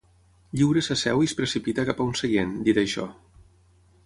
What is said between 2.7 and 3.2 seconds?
dit això.